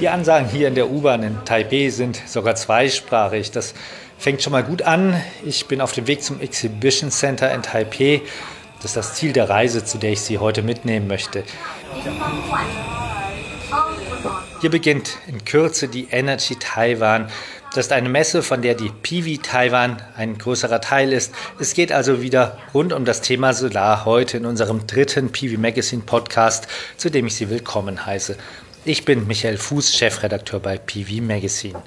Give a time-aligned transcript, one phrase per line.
[0.00, 3.50] Die Ansagen hier in der U-Bahn in Taipei sind sogar zweisprachig.
[3.50, 3.74] Das
[4.18, 5.20] fängt schon mal gut an.
[5.44, 8.22] Ich bin auf dem Weg zum Exhibition Center in Taipei.
[8.76, 11.44] Das ist das Ziel der Reise, zu der ich Sie heute mitnehmen möchte.
[14.60, 17.28] Hier beginnt in Kürze die Energy Taiwan.
[17.72, 21.32] Das ist eine Messe, von der die PV Taiwan ein größerer Teil ist.
[21.60, 26.02] Es geht also wieder rund um das Thema Solar heute in unserem dritten PV Magazine
[26.02, 28.36] Podcast, zu dem ich Sie willkommen heiße.
[28.84, 31.80] Ich bin Michael Fuß, Chefredakteur bei PV Magazine.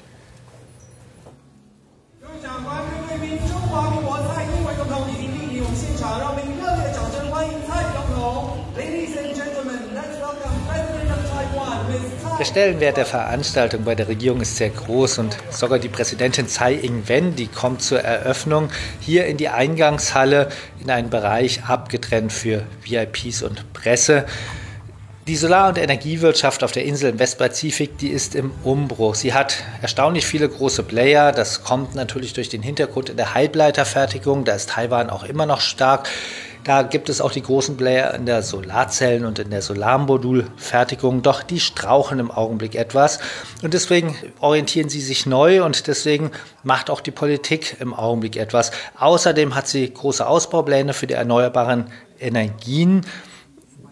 [12.44, 16.74] Der Stellenwert der Veranstaltung bei der Regierung ist sehr groß und sogar die Präsidentin Tsai
[16.74, 18.68] Ing-wen, die kommt zur Eröffnung
[19.00, 20.50] hier in die Eingangshalle
[20.82, 24.26] in einen Bereich abgetrennt für VIPs und Presse.
[25.26, 29.16] Die Solar- und Energiewirtschaft auf der Insel im Westpazifik, die ist im Umbruch.
[29.16, 31.32] Sie hat erstaunlich viele große Player.
[31.32, 34.44] Das kommt natürlich durch den Hintergrund in der Halbleiterfertigung.
[34.44, 36.10] Da ist Taiwan auch immer noch stark.
[36.64, 41.44] Da gibt es auch die großen Player in der Solarzellen und in der Solarmodulfertigung, doch
[41.44, 43.20] die strauchen im Augenblick etwas
[43.64, 46.32] und deswegen orientieren sie sich neu und deswegen
[46.64, 48.72] macht auch die Politik im Augenblick etwas.
[48.98, 53.06] Außerdem hat sie große Ausbaupläne für die erneuerbaren Energien.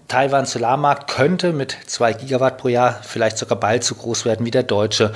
[0.07, 4.51] Taiwans Solarmarkt könnte mit 2 Gigawatt pro Jahr vielleicht sogar bald so groß werden wie
[4.51, 5.13] der deutsche.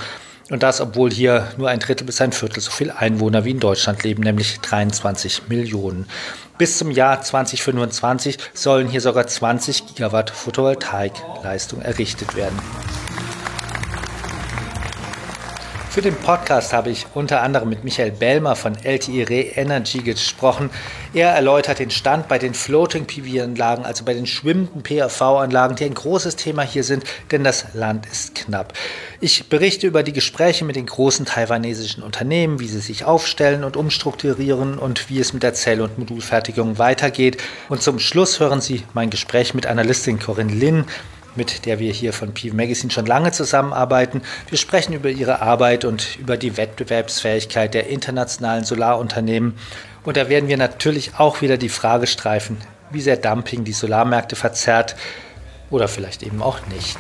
[0.52, 3.60] Und das, obwohl hier nur ein Drittel bis ein Viertel so viele Einwohner wie in
[3.60, 6.06] Deutschland leben, nämlich 23 Millionen.
[6.60, 12.58] Bis zum Jahr 2025 sollen hier sogar 20 Gigawatt Photovoltaikleistung errichtet werden.
[15.90, 20.70] Für den Podcast habe ich unter anderem mit Michael Bellmer von LTE Re Energy gesprochen.
[21.16, 25.94] Er erläutert den Stand bei den Floating PV-Anlagen, also bei den schwimmenden PAV-Anlagen, die ein
[25.94, 28.74] großes Thema hier sind, denn das Land ist knapp.
[29.22, 33.78] Ich berichte über die Gespräche mit den großen taiwanesischen Unternehmen, wie sie sich aufstellen und
[33.78, 37.42] umstrukturieren und wie es mit der Zell- und Modulfertigung weitergeht.
[37.70, 40.84] Und zum Schluss hören Sie mein Gespräch mit Analystin Corinne Lin
[41.35, 44.22] mit der wir hier von PV Magazine schon lange zusammenarbeiten.
[44.50, 49.56] Wir sprechen über ihre Arbeit und über die Wettbewerbsfähigkeit der internationalen Solarunternehmen.
[50.03, 52.57] Und da werden wir natürlich auch wieder die Frage streifen,
[52.91, 54.95] wie sehr Dumping die Solarmärkte verzerrt
[55.69, 56.97] oder vielleicht eben auch nicht.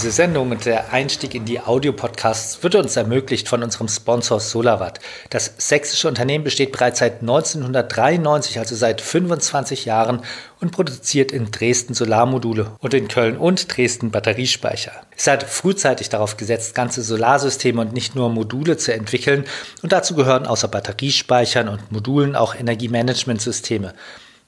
[0.00, 4.98] Diese Sendung und der Einstieg in die Audiopodcasts wird uns ermöglicht von unserem Sponsor SolarWatt.
[5.28, 10.22] Das sächsische Unternehmen besteht bereits seit 1993, also seit 25 Jahren
[10.58, 14.92] und produziert in Dresden Solarmodule und in Köln und Dresden Batteriespeicher.
[15.18, 19.44] Es hat frühzeitig darauf gesetzt, ganze Solarsysteme und nicht nur Module zu entwickeln
[19.82, 23.92] und dazu gehören außer Batteriespeichern und Modulen auch Energiemanagementsysteme.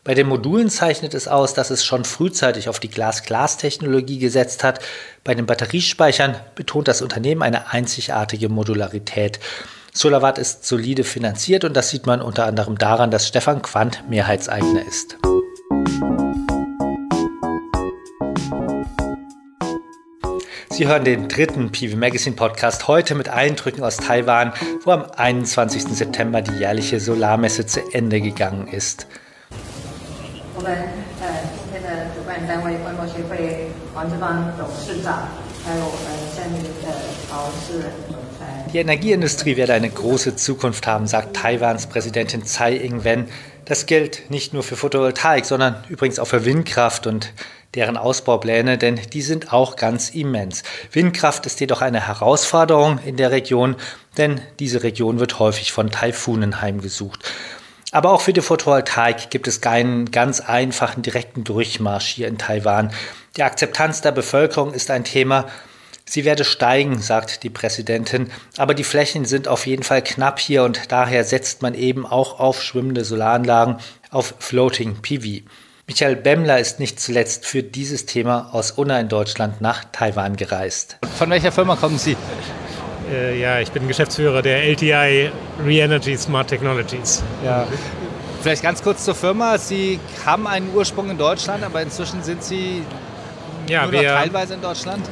[0.04, 4.80] Bei den Modulen zeichnet es aus, dass es schon frühzeitig auf die Glas-Glas-Technologie gesetzt hat.
[5.22, 9.38] Bei den Batteriespeichern betont das Unternehmen eine einzigartige Modularität.
[9.92, 14.84] SolarWatt ist solide finanziert und das sieht man unter anderem daran, dass Stefan Quandt Mehrheitseigner
[14.84, 15.18] ist.
[20.70, 24.52] Sie hören den dritten PV Magazine Podcast heute mit Eindrücken aus Taiwan,
[24.82, 25.84] wo am 21.
[25.84, 29.06] September die jährliche Solarmesse zu Ende gegangen ist.
[30.61, 30.71] 我们
[31.21, 35.27] 呃今天的主办单位观光协会王志邦董事长，
[35.63, 36.69] 还有我们下面的
[37.29, 38.69] 曹世仁总裁。
[38.71, 43.27] Die Energieindustrie werde eine große Zukunft haben, sagt Taiwans Präsidentin Tsai Ing-wen.
[43.65, 47.33] Das gilt nicht nur für Photovoltaik, sondern übrigens auch für Windkraft und
[47.75, 50.63] deren Ausbaupläne, denn die sind auch ganz immens.
[50.91, 53.75] Windkraft ist jedoch eine Herausforderung in der Region,
[54.17, 57.29] denn diese Region wird häufig von Taifunen heimgesucht.
[57.92, 62.90] Aber auch für die Photovoltaik gibt es keinen ganz einfachen direkten Durchmarsch hier in Taiwan.
[63.36, 65.46] Die Akzeptanz der Bevölkerung ist ein Thema.
[66.06, 70.64] Sie werde steigen, sagt die Präsidentin, aber die Flächen sind auf jeden Fall knapp hier
[70.64, 73.76] und daher setzt man eben auch auf schwimmende Solaranlagen,
[74.10, 75.44] auf Floating PV.
[75.86, 80.96] Michael Bemmler ist nicht zuletzt für dieses Thema aus Unna in Deutschland nach Taiwan gereist.
[81.18, 82.16] Von welcher Firma kommen Sie?
[83.12, 85.30] Äh, ja, ich bin Geschäftsführer der LTI
[85.64, 87.22] Re-Energy Smart Technologies.
[87.44, 87.66] Ja.
[88.40, 89.58] Vielleicht ganz kurz zur Firma.
[89.58, 92.82] Sie haben einen Ursprung in Deutschland, aber inzwischen sind Sie
[93.68, 95.02] Ja, nur noch wir, teilweise in Deutschland.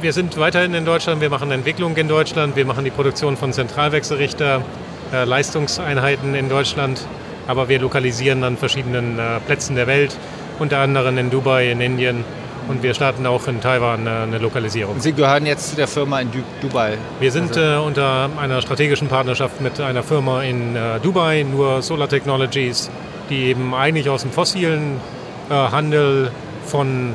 [0.00, 3.52] wir sind weiterhin in Deutschland, wir machen Entwicklung in Deutschland, wir machen die Produktion von
[3.52, 4.62] Zentralwechselrichter,
[5.12, 7.04] äh, Leistungseinheiten in Deutschland,
[7.46, 10.16] aber wir lokalisieren an verschiedenen äh, Plätzen der Welt,
[10.58, 12.24] unter anderem in Dubai, in Indien
[12.68, 15.00] und wir starten auch in Taiwan äh, eine Lokalisierung.
[15.00, 16.98] Sie gehören jetzt zu der Firma in Du- Dubai.
[17.20, 22.08] Wir sind äh, unter einer strategischen Partnerschaft mit einer Firma in äh, Dubai, nur Solar
[22.08, 22.90] Technologies,
[23.30, 25.00] die eben eigentlich aus dem fossilen
[25.50, 26.30] äh, Handel
[26.66, 27.14] von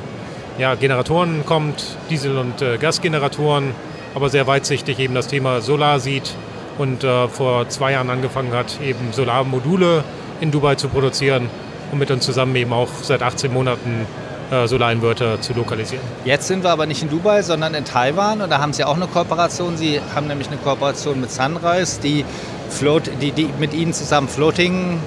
[0.57, 3.71] ja, Generatoren kommt, Diesel- und Gasgeneratoren,
[4.13, 6.35] aber sehr weitsichtig eben das Thema Solar sieht
[6.77, 10.03] und vor zwei Jahren angefangen hat, eben Solarmodule
[10.41, 11.49] in Dubai zu produzieren
[11.91, 14.05] und mit uns zusammen eben auch seit 18 Monaten
[14.53, 16.03] äh, Solarinverter zu lokalisieren.
[16.25, 18.95] Jetzt sind wir aber nicht in Dubai, sondern in Taiwan und da haben Sie auch
[18.95, 19.77] eine Kooperation.
[19.77, 22.23] Sie haben nämlich eine Kooperation mit Sunrise, die,
[22.69, 24.99] float, die, die mit Ihnen zusammen Floating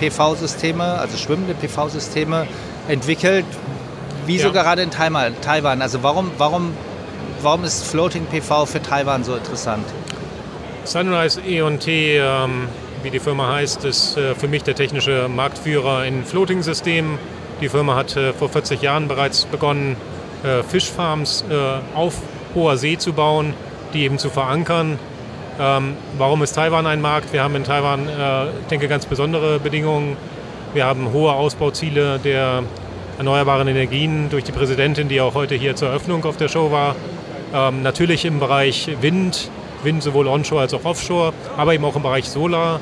[0.00, 2.46] PV-Systeme, also schwimmende PV-Systeme
[2.88, 3.44] entwickelt.
[4.26, 4.52] Wieso ja.
[4.52, 5.82] gerade in Taiwan?
[5.82, 6.72] Also warum, warum,
[7.42, 9.84] warum ist Floating PV für Taiwan so interessant?
[10.84, 12.68] Sunrise E&T, ähm,
[13.02, 17.18] wie die Firma heißt, ist äh, für mich der technische Marktführer in Floating-Systemen.
[17.64, 19.96] Die Firma hat äh, vor 40 Jahren bereits begonnen,
[20.42, 22.20] äh, Fischfarms äh, auf
[22.54, 23.54] hoher See zu bauen,
[23.94, 24.98] die eben zu verankern.
[25.58, 27.32] Ähm, warum ist Taiwan ein Markt?
[27.32, 28.06] Wir haben in Taiwan,
[28.60, 30.18] ich denke, ganz besondere Bedingungen.
[30.74, 32.64] Wir haben hohe Ausbauziele der
[33.16, 36.94] erneuerbaren Energien durch die Präsidentin, die auch heute hier zur Eröffnung auf der Show war.
[37.54, 39.48] Ähm, natürlich im Bereich Wind,
[39.82, 42.78] Wind sowohl onshore als auch offshore, aber eben auch im Bereich Solar.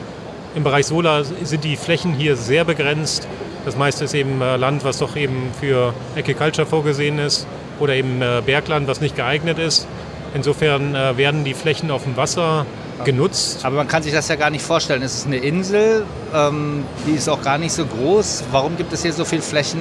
[0.56, 3.28] Im Bereich Solar sind die Flächen hier sehr begrenzt.
[3.64, 7.46] Das meiste ist eben äh, Land, was doch eben für Agriculture vorgesehen ist
[7.78, 9.86] oder eben äh, Bergland, was nicht geeignet ist.
[10.34, 12.66] Insofern äh, werden die Flächen auf dem Wasser
[13.04, 13.64] genutzt.
[13.64, 15.02] Aber man kann sich das ja gar nicht vorstellen.
[15.02, 16.04] Es ist eine Insel,
[16.34, 18.44] ähm, die ist auch gar nicht so groß.
[18.50, 19.80] Warum gibt es hier so viele Flächen,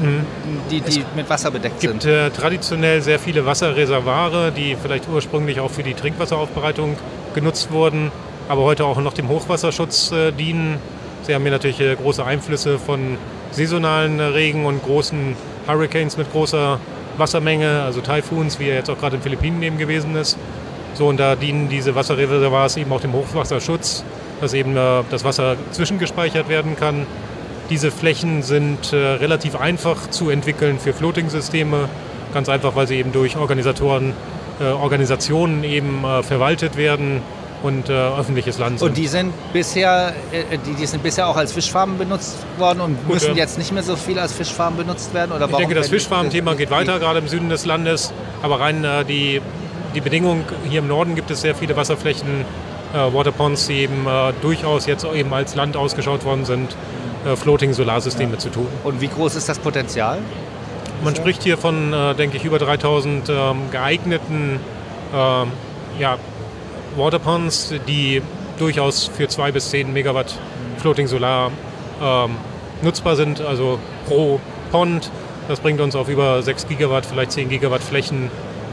[0.00, 0.26] mhm.
[0.70, 1.96] die, die mit Wasser bedeckt sind?
[1.98, 6.96] Es gibt äh, traditionell sehr viele Wasserreservare, die vielleicht ursprünglich auch für die Trinkwasseraufbereitung
[7.34, 8.10] genutzt wurden,
[8.48, 10.78] aber heute auch noch dem Hochwasserschutz äh, dienen.
[11.26, 13.16] Sie haben hier natürlich äh, große Einflüsse von
[13.50, 15.34] saisonalen Regen und großen
[15.66, 16.78] Hurricanes mit großer
[17.16, 20.36] Wassermenge, also Taifuns, wie er jetzt auch gerade in den Philippinen eben gewesen ist.
[20.92, 24.04] So, und da dienen diese Wasserreservoirs eben auch dem Hochwasserschutz,
[24.42, 27.06] dass eben äh, das Wasser zwischengespeichert werden kann.
[27.70, 31.88] Diese Flächen sind äh, relativ einfach zu entwickeln für Floating-Systeme,
[32.34, 34.12] ganz einfach, weil sie eben durch Organisatoren,
[34.60, 37.22] äh, Organisationen eben äh, verwaltet werden
[37.64, 38.88] und äh, öffentliches Land sind.
[38.88, 43.02] Und die sind bisher, äh, die, die, sind bisher auch als Fischfarmen benutzt worden und
[43.06, 45.32] Gut, müssen jetzt nicht mehr so viel als Fischfarmen benutzt werden?
[45.32, 48.12] Oder ich denke, das Fischfarmen-Thema geht weiter, gerade im Süden des Landes.
[48.42, 49.40] Aber rein äh, die,
[49.94, 52.44] die Bedingung, hier im Norden gibt es sehr viele Wasserflächen,
[52.92, 56.76] äh, Waterponds, die eben äh, durchaus jetzt eben als Land ausgeschaut worden sind,
[57.24, 58.38] äh, Floating-Solarsysteme ja.
[58.38, 58.68] zu tun.
[58.84, 60.18] Und wie groß ist das Potenzial?
[61.02, 64.58] Man spricht hier von, denke ich, über 3000 ähm, geeigneten
[65.14, 65.48] ähm,
[65.98, 66.18] ja,
[66.96, 68.22] Waterponds, die
[68.58, 70.38] durchaus für 2 bis 10 Megawatt
[70.78, 71.50] Floating Solar
[72.02, 72.36] ähm,
[72.82, 75.10] nutzbar sind, also pro Pond.
[75.48, 78.30] Das bringt uns auf über 6 Gigawatt, vielleicht 10 Gigawatt Flächen,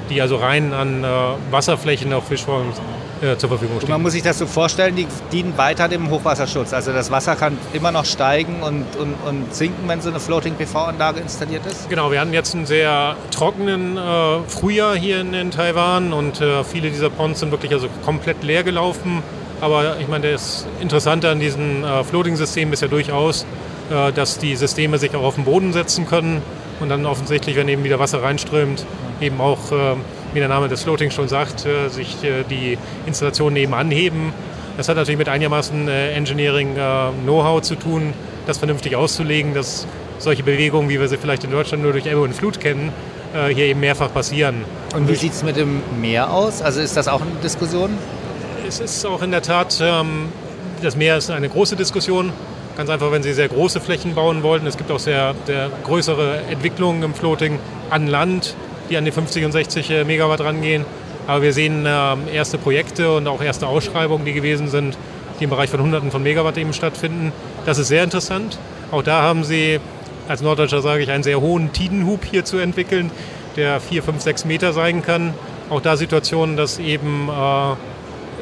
[0.09, 1.07] die also rein an äh,
[1.51, 2.73] Wasserflächen auf Fischformen
[3.21, 3.87] äh, zur Verfügung stehen.
[3.87, 6.73] Und man muss sich das so vorstellen, die dienen weiter dem Hochwasserschutz.
[6.73, 11.19] Also das Wasser kann immer noch steigen und, und, und sinken, wenn so eine Floating-PV-Anlage
[11.19, 11.89] installiert ist?
[11.89, 16.63] Genau, wir hatten jetzt einen sehr trockenen äh, Frühjahr hier in, in Taiwan und äh,
[16.63, 19.23] viele dieser Ponds sind wirklich also komplett leer gelaufen.
[19.61, 23.45] Aber ich meine, das Interessante an diesen äh, Floating-Systemen ist ja durchaus,
[23.91, 26.41] äh, dass die Systeme sich auch auf den Boden setzen können
[26.79, 28.85] und dann offensichtlich, wenn eben wieder Wasser reinströmt,
[29.21, 29.95] eben auch äh,
[30.33, 34.33] wie der Name des Floating schon sagt, äh, sich äh, die Installationen eben anheben.
[34.77, 38.13] Das hat natürlich mit einigermaßen äh, Engineering-Know-how zu tun,
[38.47, 39.85] das vernünftig auszulegen, dass
[40.19, 42.91] solche Bewegungen, wie wir sie vielleicht in Deutschland nur durch Ebbe und Flut kennen,
[43.53, 44.65] hier eben mehrfach passieren.
[44.93, 46.61] Und wie sieht es mit dem Meer aus?
[46.61, 47.91] Also ist das auch eine Diskussion?
[48.67, 50.29] Es ist auch in der Tat, ähm,
[50.81, 52.33] das Meer ist eine große Diskussion.
[52.75, 54.67] Ganz einfach, wenn Sie sehr große Flächen bauen wollten.
[54.67, 57.57] Es gibt auch sehr, sehr größere Entwicklungen im Floating
[57.89, 58.55] an Land
[58.91, 60.85] die an die 50 und 60 äh, Megawatt rangehen.
[61.25, 64.97] Aber wir sehen äh, erste Projekte und auch erste Ausschreibungen, die gewesen sind,
[65.39, 67.31] die im Bereich von Hunderten von Megawatt eben stattfinden.
[67.65, 68.59] Das ist sehr interessant.
[68.91, 69.79] Auch da haben sie,
[70.27, 73.09] als Norddeutscher sage ich, einen sehr hohen Tidenhub hier zu entwickeln,
[73.55, 75.33] der 4, 5, 6 Meter sein kann.
[75.69, 77.75] Auch da Situationen, dass eben äh,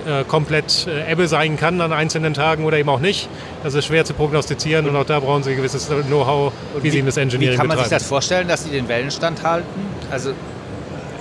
[0.08, 3.30] äh, komplett äh, Ebbe sein kann an einzelnen Tagen oder eben auch nicht.
[3.64, 6.90] Das ist schwer zu prognostizieren und auch da brauchen Sie ein gewisses Know-how, wie, wie,
[6.90, 7.54] Sie das Engineering betreiben.
[7.54, 7.90] Wie kann man betreiben.
[7.90, 9.68] sich das vorstellen, dass Sie den Wellenstand halten?
[10.12, 10.32] Also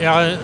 [0.00, 0.38] ja,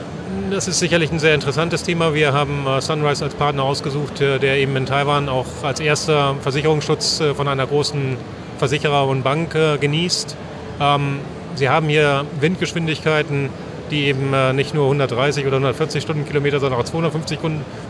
[0.50, 2.14] das ist sicherlich ein sehr interessantes Thema.
[2.14, 7.22] Wir haben äh, Sunrise als Partner ausgesucht, der eben in Taiwan auch als erster Versicherungsschutz
[7.36, 8.16] von einer großen
[8.58, 10.36] Versicherer und Bank genießt.
[10.80, 11.20] Ähm,
[11.56, 13.48] Sie haben hier Windgeschwindigkeiten,
[13.94, 17.38] die eben äh, nicht nur 130 oder 140 Stundenkilometer, sondern auch 250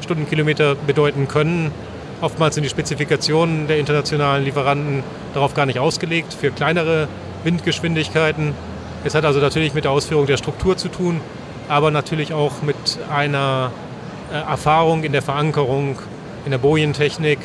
[0.03, 1.73] Stundenkilometer bedeuten können.
[2.21, 7.09] Oftmals sind die Spezifikationen der internationalen Lieferanten darauf gar nicht ausgelegt für kleinere
[7.43, 8.55] Windgeschwindigkeiten.
[9.05, 11.21] Es hat also natürlich mit der Ausführung der Struktur zu tun,
[11.69, 12.77] aber natürlich auch mit
[13.13, 13.73] einer
[14.31, 15.99] äh, Erfahrung in der Verankerung,
[16.45, 17.39] in der Bojen-Technik,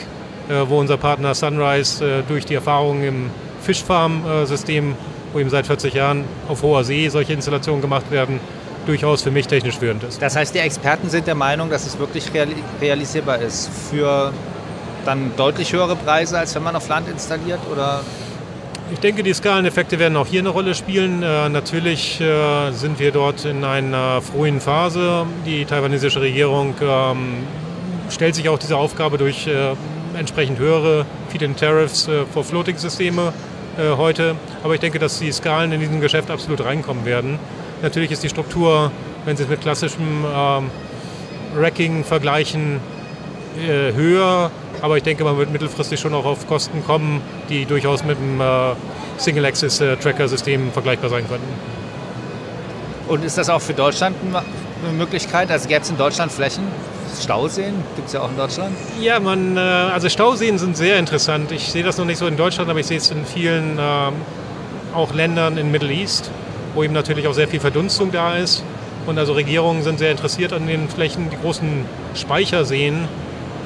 [0.68, 3.30] wo unser Partner Sunrise durch die Erfahrungen im
[3.62, 4.96] Fischfarm-System,
[5.34, 8.40] wo eben seit 40 Jahren auf hoher See solche Installationen gemacht werden,
[8.86, 10.22] durchaus für mich technisch führend ist.
[10.22, 12.32] Das heißt, die Experten sind der Meinung, dass es wirklich
[12.82, 14.34] realisierbar ist für
[15.06, 17.60] dann deutlich höhere Preise, als wenn man auf Land installiert?
[17.72, 18.02] Oder?
[18.92, 21.22] Ich denke, die Skaleneffekte werden auch hier eine Rolle spielen.
[21.22, 25.26] Äh, natürlich äh, sind wir dort in einer frühen Phase.
[25.46, 27.44] Die taiwanesische Regierung ähm,
[28.10, 29.76] stellt sich auch diese Aufgabe durch äh,
[30.18, 33.32] entsprechend höhere Feed-in-Tariffs äh, für Floating-Systeme
[33.78, 34.36] äh, heute.
[34.64, 37.40] Aber ich denke, dass die Skalen in diesem Geschäft absolut reinkommen werden.
[37.82, 38.92] Natürlich ist die Struktur,
[39.26, 40.72] wenn Sie es mit klassischem ähm,
[41.56, 42.80] Racking vergleichen,
[43.58, 48.04] äh, höher, aber ich denke, man wird mittelfristig schon auch auf Kosten kommen, die durchaus
[48.04, 48.74] mit dem äh,
[49.18, 51.48] Single-Axis-Tracker-System vergleichbar sein könnten.
[53.08, 55.52] Und ist das auch für Deutschland eine Möglichkeit?
[55.52, 56.64] Also gäbe es in Deutschland Flächen?
[57.22, 58.76] Stauseen gibt es ja auch in Deutschland.
[59.00, 61.52] Ja, man, äh, also Stauseen sind sehr interessant.
[61.52, 64.14] Ich sehe das noch nicht so in Deutschland, aber ich sehe es in vielen ähm,
[64.94, 66.32] auch Ländern in Middle East,
[66.74, 68.64] wo eben natürlich auch sehr viel Verdunstung da ist.
[69.06, 71.86] Und also Regierungen sind sehr interessiert an den Flächen, die großen
[72.16, 73.08] Speicherseen,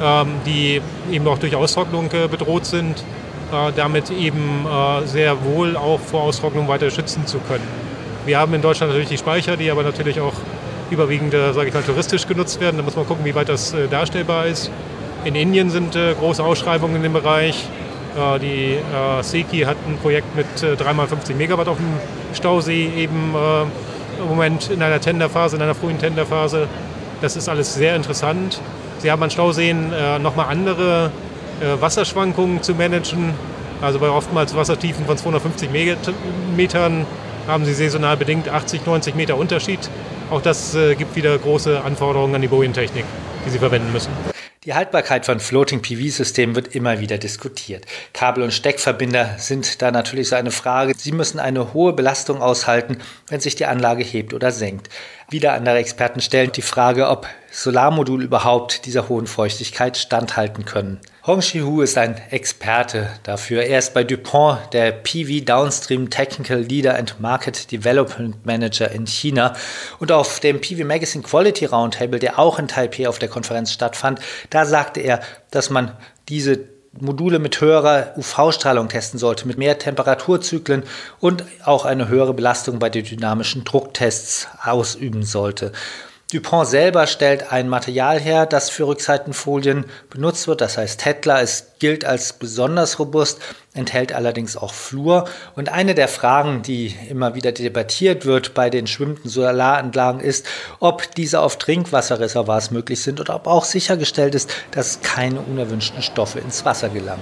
[0.01, 0.81] ähm, die
[1.11, 3.03] eben auch durch Austrocknung äh, bedroht sind,
[3.51, 4.65] äh, damit eben
[5.05, 7.67] sehr wohl auch vor Austrocknung weiter schützen zu können.
[8.25, 10.33] Wir haben in Deutschland natürlich die Speicher, die aber natürlich auch
[10.93, 12.77] überwiegend, sage ich mal, touristisch genutzt werden.
[12.77, 14.71] Da muss man gucken, wie weit das darstellbar ist.
[15.25, 17.67] In Indien sind große Ausschreibungen in dem Bereich.
[18.41, 18.77] Die
[19.21, 21.93] Seki hat ein Projekt mit 3x50 Megawatt auf dem
[22.35, 23.33] Stausee eben
[24.19, 26.67] im Moment in einer Tenderphase, in einer frühen Tenderphase.
[27.21, 28.59] Das ist alles sehr interessant.
[28.99, 31.11] Sie haben an Stauseen äh, nochmal andere
[31.61, 33.33] äh, Wasserschwankungen zu managen.
[33.81, 35.69] Also bei oftmals Wassertiefen von 250
[36.55, 37.05] Metern
[37.47, 39.79] haben Sie saisonal bedingt 80, 90 Meter Unterschied.
[40.29, 43.05] Auch das äh, gibt wieder große Anforderungen an die Boeing-Technik,
[43.45, 44.11] die Sie verwenden müssen.
[44.65, 47.85] Die Haltbarkeit von Floating-PV-Systemen wird immer wieder diskutiert.
[48.13, 50.93] Kabel- und Steckverbinder sind da natürlich so eine Frage.
[50.95, 54.89] Sie müssen eine hohe Belastung aushalten, wenn sich die Anlage hebt oder senkt.
[55.33, 60.99] Wieder andere Experten stellen die Frage, ob Solarmodule überhaupt dieser hohen Feuchtigkeit standhalten können.
[61.25, 63.63] Hong Shi-Hu ist ein Experte dafür.
[63.63, 69.55] Er ist bei DuPont der PV Downstream Technical Leader and Market Development Manager in China.
[69.97, 74.19] Und auf dem PV Magazine Quality Roundtable, der auch in Taipei auf der Konferenz stattfand,
[74.51, 75.97] da sagte er, dass man
[76.29, 80.83] diese Module mit höherer UV-Strahlung testen sollte, mit mehr Temperaturzyklen
[81.19, 85.71] und auch eine höhere Belastung bei den dynamischen Drucktests ausüben sollte.
[86.31, 91.41] Dupont selber stellt ein Material her, das für Rückseitenfolien benutzt wird, das heißt Tetla.
[91.41, 93.39] Es gilt als besonders robust,
[93.73, 95.25] enthält allerdings auch Fluor.
[95.55, 100.45] Und eine der Fragen, die immer wieder debattiert wird bei den schwimmenden Solaranlagen, ist,
[100.79, 106.39] ob diese auf Trinkwasserreservoirs möglich sind oder ob auch sichergestellt ist, dass keine unerwünschten Stoffe
[106.39, 107.21] ins Wasser gelangen.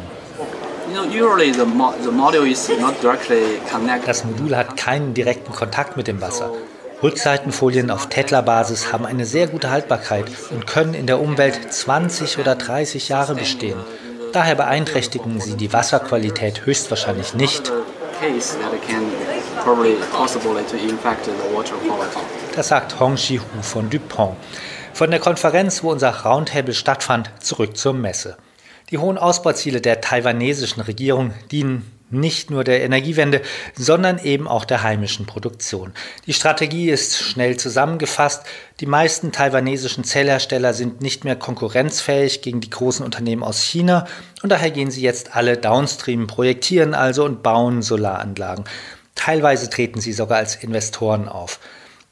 [4.06, 6.52] Das Modul hat keinen direkten Kontakt mit dem Wasser.
[7.02, 12.56] Rückseitenfolien auf Tetla-Basis haben eine sehr gute Haltbarkeit und können in der Umwelt 20 oder
[12.56, 13.80] 30 Jahre bestehen.
[14.34, 17.72] Daher beeinträchtigen sie die Wasserqualität höchstwahrscheinlich nicht.
[22.56, 24.38] Das sagt Hong Shi-Hu von DuPont.
[24.94, 28.38] Von der Konferenz, wo unser Roundtable stattfand, zurück zur Messe.
[28.90, 33.42] Die hohen Ausbauziele der taiwanesischen Regierung dienen nicht nur der Energiewende,
[33.76, 35.94] sondern eben auch der heimischen Produktion.
[36.26, 38.44] Die Strategie ist schnell zusammengefasst.
[38.80, 44.08] Die meisten taiwanesischen Zellhersteller sind nicht mehr konkurrenzfähig gegen die großen Unternehmen aus China
[44.42, 48.66] und daher gehen sie jetzt alle downstream, projektieren also und bauen Solaranlagen.
[49.16, 51.60] Teilweise treten sie sogar als Investoren auf.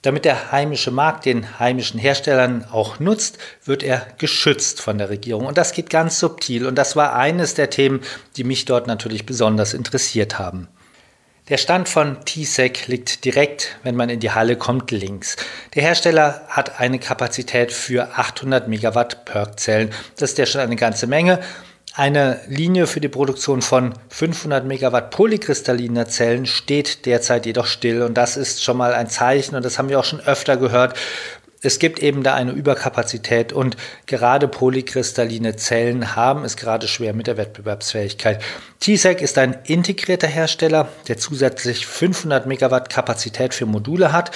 [0.02, 5.46] Damit der heimische Markt den heimischen Herstellern auch nutzt, wird er geschützt von der Regierung.
[5.46, 6.66] Und das geht ganz subtil.
[6.66, 8.00] Und das war eines der Themen,
[8.38, 10.70] die mich dort natürlich besonders interessiert haben.
[11.50, 15.36] Der Stand von T-Sec liegt direkt, wenn man in die Halle kommt, links.
[15.74, 19.90] Der Hersteller hat eine Kapazität für 800 Megawatt PERC-Zellen.
[20.16, 21.40] Das ist ja schon eine ganze Menge.
[21.96, 28.14] Eine Linie für die Produktion von 500 Megawatt polykristalliner Zellen steht derzeit jedoch still und
[28.14, 30.96] das ist schon mal ein Zeichen und das haben wir auch schon öfter gehört.
[31.62, 37.28] Es gibt eben da eine Überkapazität und gerade polykristalline Zellen haben es gerade schwer mit
[37.28, 38.42] der Wettbewerbsfähigkeit.
[38.80, 44.32] T-Sec ist ein integrierter Hersteller, der zusätzlich 500 Megawatt Kapazität für Module hat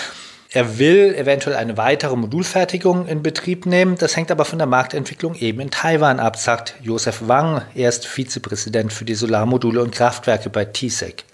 [0.53, 3.97] er will eventuell eine weitere Modulfertigung in Betrieb nehmen.
[3.97, 7.63] Das hängt aber von der Marktentwicklung eben in Taiwan ab, sagt Josef Wang.
[7.73, 11.25] Er ist Vizepräsident für die Solarmodule und Kraftwerke bei TSEC.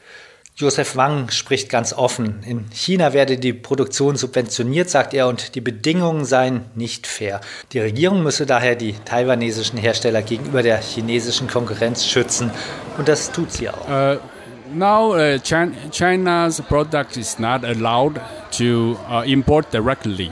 [0.56, 2.44] Josef Wang spricht ganz offen.
[2.46, 7.42] In China werde die Produktion subventioniert, sagt er, und die Bedingungen seien nicht fair.
[7.74, 12.52] Die Regierung müsse daher die taiwanesischen Hersteller gegenüber der chinesischen Konkurrenz schützen.
[12.98, 13.88] Und das tut sie auch.
[13.90, 14.18] Uh,
[14.74, 15.38] now uh,
[15.92, 18.20] China's product is not allowed
[18.52, 20.32] to uh, import directly.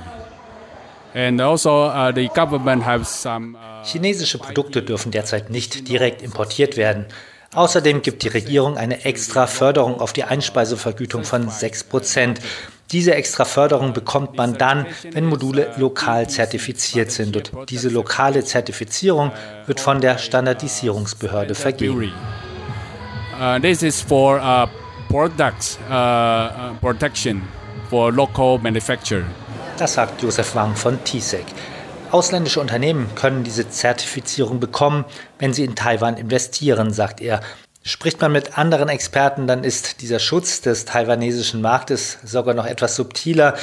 [1.14, 7.06] Also, uh, uh, Chinesische Produkte dürfen derzeit nicht direkt importiert werden.
[7.54, 12.42] Außerdem gibt die Regierung eine extra Förderung auf die Einspeisevergütung von 6 Prozent.
[12.92, 17.36] Diese extra Förderung bekommt man dann, wenn Module lokal zertifiziert sind.
[17.36, 19.32] Und diese lokale Zertifizierung
[19.66, 22.12] wird von der Standardisierungsbehörde vergeben.
[23.40, 24.68] Uh, this is for uh,
[25.10, 27.44] products uh protection
[27.89, 29.25] for local manufacture.
[29.77, 31.46] Das sagt Josef Wang von TISEC.
[32.12, 35.06] Ausländische Unternehmen können diese Zertifizierung bekommen,
[35.39, 37.41] wenn sie in Taiwan investieren, sagt er.
[37.84, 42.96] Spricht man mit anderen Experten, dann ist dieser Schutz des taiwanesischen Marktes sogar noch etwas
[42.96, 43.56] subtiler,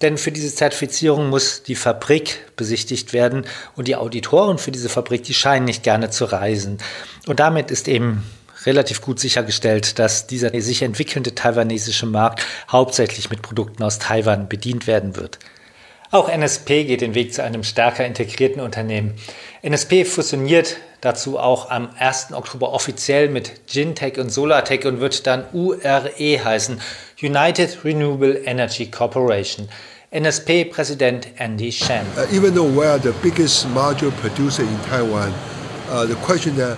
[0.00, 3.44] denn für diese Zertifizierung muss die Fabrik besichtigt werden
[3.76, 6.78] und die Auditoren für diese Fabrik, die scheinen nicht gerne zu reisen.
[7.26, 8.24] Und damit ist eben
[8.66, 14.86] relativ gut sichergestellt, dass dieser sich entwickelnde taiwanesische Markt hauptsächlich mit Produkten aus Taiwan bedient
[14.86, 15.38] werden wird.
[16.10, 19.14] Auch NSP geht den Weg zu einem stärker integrierten Unternehmen.
[19.62, 22.32] NSP fusioniert dazu auch am 1.
[22.32, 26.80] Oktober offiziell mit Gintech und Solartech und wird dann URE heißen,
[27.22, 29.68] United Renewable Energy Corporation.
[30.10, 32.06] NSP-Präsident Andy Shen.
[32.16, 35.34] Uh, even though we are the biggest module producer in Taiwan,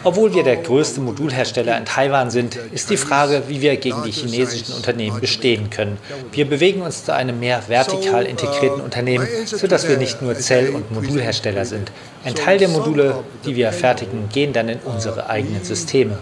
[0.05, 4.11] Obwohl wir der größte Modulhersteller in Taiwan sind, ist die Frage, wie wir gegen die
[4.11, 5.99] chinesischen Unternehmen bestehen können.
[6.33, 10.91] Wir bewegen uns zu einem mehr vertikal integrierten Unternehmen, sodass wir nicht nur Zell- und
[10.93, 11.91] Modulhersteller sind.
[12.25, 16.19] Ein Teil der Module, die wir fertigen, gehen dann in unsere eigenen Systeme.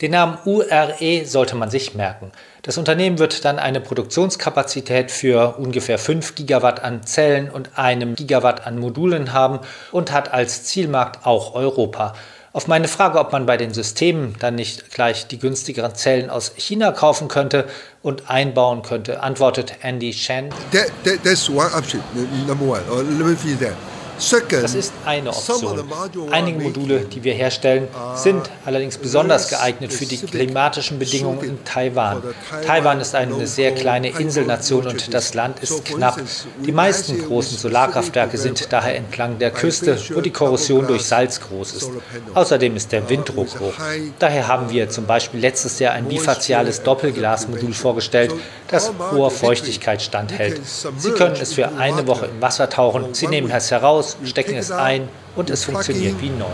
[0.00, 2.32] Den Namen URE sollte man sich merken.
[2.64, 8.68] Das Unternehmen wird dann eine Produktionskapazität für ungefähr 5 Gigawatt an Zellen und einem Gigawatt
[8.68, 9.58] an Modulen haben
[9.90, 12.14] und hat als Zielmarkt auch Europa.
[12.52, 16.52] Auf meine Frage, ob man bei den Systemen dann nicht gleich die günstigeren Zellen aus
[16.56, 17.66] China kaufen könnte
[18.00, 20.50] und einbauen könnte, antwortet Andy Shen.
[20.70, 22.00] That, that, that's one option,
[22.46, 22.82] number one.
[23.18, 23.74] Let me finish that.
[24.18, 25.84] Das ist eine Option.
[26.30, 32.22] Einige Module, die wir herstellen, sind allerdings besonders geeignet für die klimatischen Bedingungen in Taiwan.
[32.66, 36.20] Taiwan ist eine sehr kleine Inselnation und das Land ist knapp.
[36.64, 41.72] Die meisten großen Solarkraftwerke sind daher entlang der Küste, wo die Korrosion durch Salz groß
[41.74, 41.90] ist.
[42.34, 43.74] Außerdem ist der Winddruck hoch.
[44.18, 48.32] Daher haben wir zum Beispiel letztes Jahr ein bifaziales Doppelglasmodul vorgestellt,
[48.68, 50.60] das hoher Feuchtigkeit standhält.
[50.96, 54.70] Sie können es für eine Woche im Wasser tauchen, Sie nehmen es heraus, stecken es
[54.70, 56.46] ein und es funktioniert wie neu.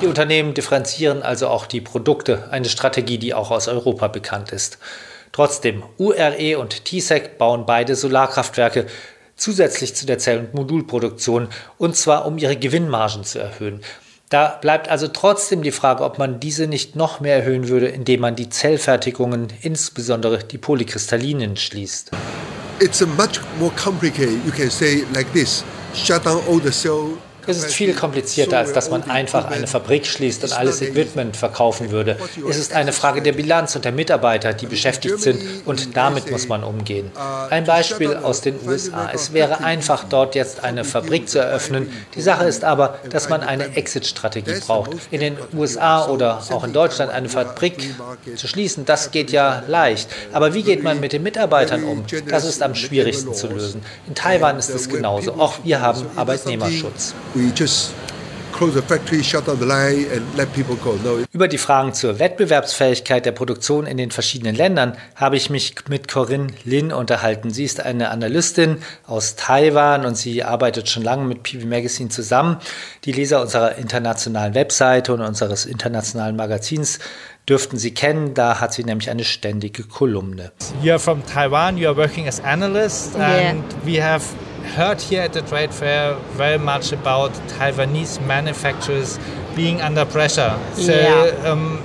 [0.00, 4.78] Die Unternehmen differenzieren also auch die Produkte, eine Strategie, die auch aus Europa bekannt ist.
[5.32, 8.86] Trotzdem, URE und TSEC bauen beide Solarkraftwerke
[9.36, 11.48] zusätzlich zu der Zell- und Modulproduktion
[11.78, 13.80] und zwar um ihre Gewinnmargen zu erhöhen.
[14.30, 18.20] Da bleibt also trotzdem die Frage, ob man diese nicht noch mehr erhöhen würde, indem
[18.20, 22.10] man die Zellfertigungen, insbesondere die Polykristallinen, schließt.
[22.80, 24.44] It's a much more complicated.
[24.44, 25.64] You can say like this:
[25.94, 30.06] shut down all the cell Es ist viel komplizierter, als dass man einfach eine Fabrik
[30.06, 32.18] schließt und alles Equipment verkaufen würde.
[32.46, 36.48] Es ist eine Frage der Bilanz und der Mitarbeiter, die beschäftigt sind und damit muss
[36.48, 37.10] man umgehen.
[37.48, 39.10] Ein Beispiel aus den USA.
[39.14, 41.90] Es wäre einfach, dort jetzt eine Fabrik zu eröffnen.
[42.14, 44.90] Die Sache ist aber, dass man eine Exit-Strategie braucht.
[45.10, 47.94] In den USA oder auch in Deutschland eine Fabrik
[48.36, 50.10] zu schließen, das geht ja leicht.
[50.34, 52.04] Aber wie geht man mit den Mitarbeitern um?
[52.28, 53.80] Das ist am schwierigsten zu lösen.
[54.06, 55.32] In Taiwan ist es genauso.
[55.32, 57.94] Auch wir haben Arbeitnehmerschutz we just.
[61.32, 66.08] Über die Fragen zur Wettbewerbsfähigkeit der Produktion in den verschiedenen Ländern habe ich mich mit
[66.08, 67.50] Corinne Lin unterhalten.
[67.50, 72.56] Sie ist eine Analystin aus Taiwan und sie arbeitet schon lange mit PV Magazine zusammen.
[73.04, 76.98] Die Leser unserer internationalen Webseite und unseres internationalen Magazins
[77.48, 78.34] dürften Sie kennen.
[78.34, 80.52] Da hat sie nämlich eine ständige Kolumne.
[80.82, 83.86] You're from Taiwan, you're working as analyst and yeah.
[83.86, 84.24] we have
[84.76, 89.18] heard here at the trade fair very much about Taiwanese manufacturers
[89.56, 90.58] being under pressure.
[90.74, 91.50] So, yeah.
[91.50, 91.80] um,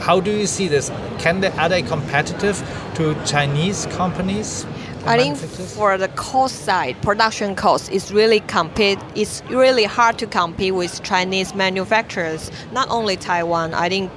[0.00, 0.90] how do you see this?
[1.18, 2.62] Can they, are they competitive
[2.94, 4.66] to Chinese companies?
[5.06, 8.98] I think for the cost side, production cost is really compete.
[9.14, 12.50] It's really hard to compete with Chinese manufacturers.
[12.72, 13.72] Not only Taiwan.
[13.72, 14.10] I think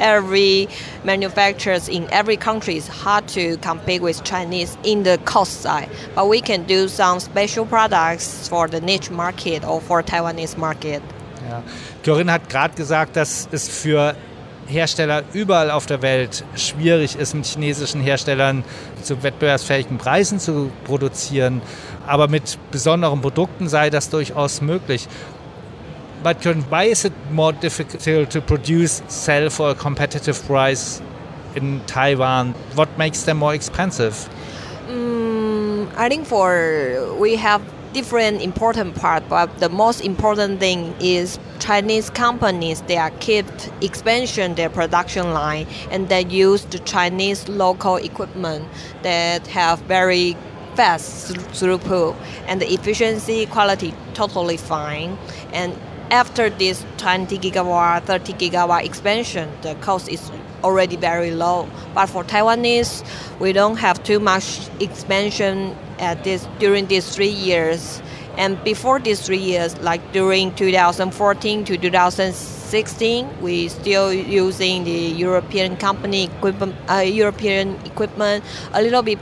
[0.00, 0.68] every
[1.04, 5.88] manufacturers in every country is hard to compete with Chinese in the cost side.
[6.14, 11.02] But we can do some special products for the niche market or for Taiwanese market.
[11.48, 11.62] Ja.
[12.04, 14.14] Corinne hat gerade gesagt, dass es für
[14.66, 18.64] Hersteller überall auf der Welt schwierig ist, mit chinesischen Herstellern
[19.02, 21.60] zu wettbewerbsfähigen Preisen zu produzieren.
[22.06, 25.08] Aber mit besonderen Produkten sei das durchaus möglich.
[26.22, 31.02] But why is it more difficult to produce, sell for a competitive price
[31.54, 32.54] in Taiwan?
[32.74, 34.14] What makes them more expensive?
[34.88, 37.60] Mm, I think for we have
[37.92, 43.46] different important part, but the most important thing is Chinese companies they are keep
[43.80, 48.68] expansion their production line and they use the Chinese local equipment
[49.02, 50.36] that have very
[50.74, 52.14] fast throughput
[52.48, 55.16] and the efficiency quality totally fine.
[55.54, 55.72] And
[56.10, 60.30] after this 20 gigawatt 30 gigawatt expansion the cost is
[60.62, 61.66] already very low.
[61.94, 63.02] But for taiwanese
[63.40, 68.02] we don't have too much expansion at this during these three years
[68.36, 75.76] and before these three years like during 2014 to 2016 we still using the european
[75.76, 79.18] company equipment uh, european equipment a little bit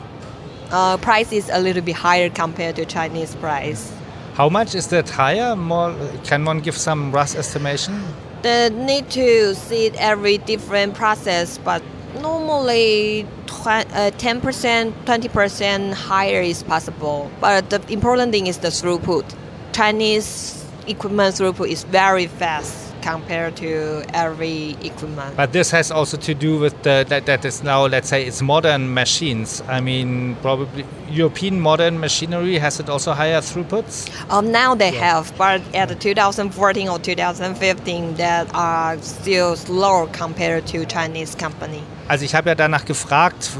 [0.70, 3.92] uh, price is a little bit higher compared to chinese price
[4.34, 5.54] how much is that higher?
[5.54, 5.94] More,
[6.24, 8.02] can one give some rough estimation?
[8.40, 11.82] The need to see every different process, but
[12.20, 17.30] normally uh, 10%, 20% higher is possible.
[17.40, 19.24] But the important thing is the throughput.
[19.72, 25.36] Chinese equipment throughput is very fast compared to every equipment.
[25.36, 28.40] But this has also to do with the, that, that is now, let's say, it's
[28.40, 29.62] modern machines.
[29.68, 34.08] I mean, probably European modern machinery has it also higher throughputs?
[34.30, 35.16] Um, now they yeah.
[35.16, 41.82] have, but at 2014 or 2015, that are still slower compared to Chinese company.
[42.08, 43.50] Also ich habe ja danach gefragt,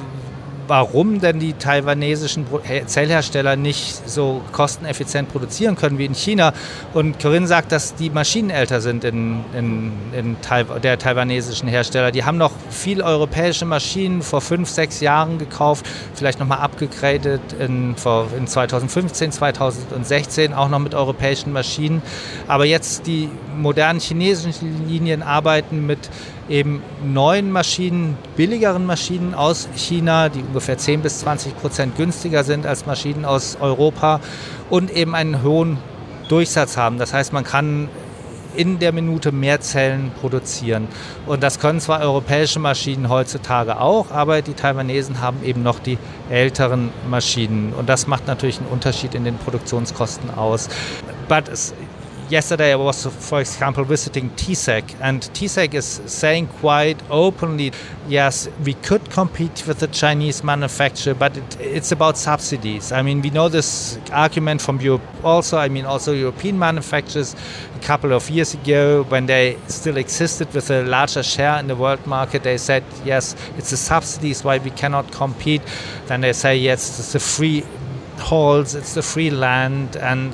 [0.68, 2.46] warum denn die taiwanesischen
[2.86, 6.52] Zellhersteller nicht so kosteneffizient produzieren können wie in China.
[6.94, 10.36] Und Corinne sagt, dass die Maschinen älter sind in, in, in
[10.82, 12.10] der taiwanesischen Hersteller.
[12.10, 17.94] Die haben noch viel europäische Maschinen vor fünf, sechs Jahren gekauft, vielleicht nochmal abgegradet in,
[18.36, 22.02] in 2015, 2016, auch noch mit europäischen Maschinen.
[22.48, 26.10] Aber jetzt die modernen chinesischen Linien arbeiten mit
[26.48, 32.66] eben neuen Maschinen, billigeren Maschinen aus China, die ungefähr 10 bis 20 Prozent günstiger sind
[32.66, 34.20] als Maschinen aus Europa
[34.70, 35.78] und eben einen hohen
[36.28, 36.98] Durchsatz haben.
[36.98, 37.88] Das heißt, man kann
[38.54, 40.88] in der Minute mehr Zellen produzieren.
[41.26, 45.98] Und das können zwar europäische Maschinen heutzutage auch, aber die Taiwanesen haben eben noch die
[46.30, 47.72] älteren Maschinen.
[47.72, 50.68] Und das macht natürlich einen Unterschied in den Produktionskosten aus.
[51.28, 51.44] But
[52.32, 57.72] yesterday I was, for example, visiting TSEC, and TSEC is saying quite openly,
[58.08, 62.90] yes, we could compete with the Chinese manufacturer, but it, it's about subsidies.
[62.90, 65.58] I mean, we know this argument from Europe also.
[65.58, 67.36] I mean, also European manufacturers
[67.76, 71.76] a couple of years ago, when they still existed with a larger share in the
[71.76, 75.60] world market, they said, yes, it's the subsidies why we cannot compete.
[76.06, 77.62] Then they say, yes, it's the free
[78.16, 80.32] halls, it's the free land, and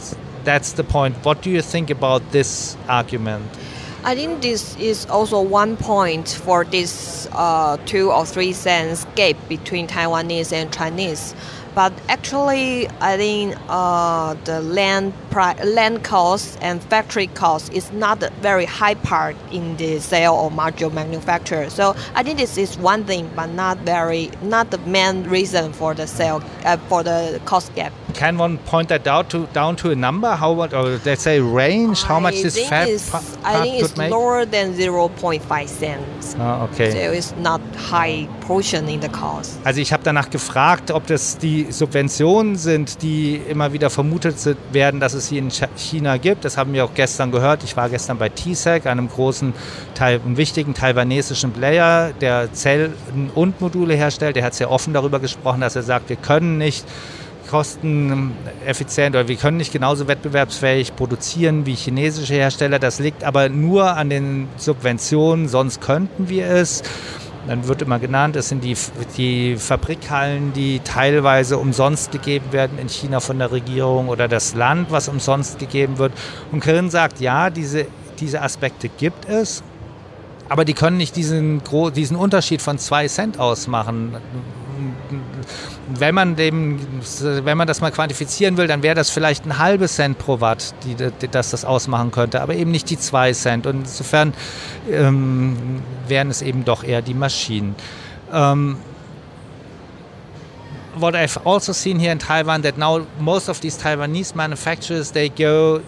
[0.48, 1.14] that's the point.
[1.26, 3.46] What do you think about this argument?
[4.02, 9.36] I think this is also one point for this uh, two or three cents gap
[9.50, 11.34] between Taiwanese and Chinese.
[11.74, 18.22] But actually, I think uh, the land pri- land cost and factory cost is not
[18.22, 21.68] a very high part in the sale or module manufacture.
[21.68, 25.92] So I think this is one thing, but not very not the main reason for
[25.92, 27.92] the sale uh, for the cost gap.
[28.18, 30.34] Can one point that out to down to a number?
[30.34, 32.02] How much, or let's say range?
[32.02, 34.10] How much this fat part I think it's make?
[34.10, 36.34] lower than 0.5 cents.
[36.36, 36.90] Ah, okay.
[36.90, 39.60] So it's not high portion in the cost.
[39.62, 44.34] Also ich habe danach gefragt, ob das die Subventionen sind, die immer wieder vermutet
[44.72, 46.44] werden, dass es hier in China gibt.
[46.44, 47.62] Das haben wir auch gestern gehört.
[47.62, 49.54] Ich war gestern bei TSEC, einem großen,
[50.00, 52.94] einem wichtigen taiwanesischen Player, der Zellen
[53.36, 54.34] und Module herstellt.
[54.34, 56.84] Der hat sehr offen darüber gesprochen, dass er sagt, wir können nicht
[57.48, 62.78] kosteneffizient oder wir können nicht genauso wettbewerbsfähig produzieren wie chinesische Hersteller.
[62.78, 66.82] Das liegt aber nur an den Subventionen, sonst könnten wir es.
[67.46, 68.76] Dann wird immer genannt, es sind die,
[69.16, 74.90] die Fabrikhallen, die teilweise umsonst gegeben werden in China von der Regierung oder das Land,
[74.90, 76.12] was umsonst gegeben wird.
[76.52, 77.86] Und Kirin sagt, ja, diese,
[78.20, 79.62] diese Aspekte gibt es,
[80.50, 81.62] aber die können nicht diesen,
[81.94, 84.16] diesen Unterschied von zwei Cent ausmachen.
[85.88, 86.78] Wenn man dem,
[87.20, 90.74] wenn man das mal quantifizieren will, dann wäre das vielleicht ein halbes Cent pro Watt,
[90.84, 93.66] die, die, dass das ausmachen könnte, aber eben nicht die zwei Cent.
[93.66, 94.34] Und insofern
[94.90, 97.74] ähm, wären es eben doch eher die Maschinen.
[98.30, 98.76] Um,
[101.00, 105.28] what I've also seen here in Taiwan that now most of these Taiwanese manufacturers they
[105.28, 105.82] go